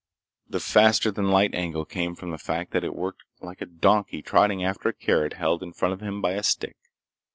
[0.49, 4.23] The faster than light angle came from the fact that it worked like a donkey
[4.23, 6.77] trotting after a carrot held in front of him by a stick.